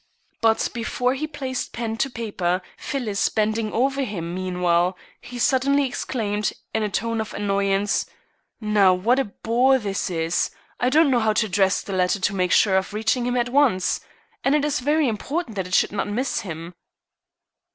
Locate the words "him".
4.03-4.33, 13.27-13.37, 16.41-16.73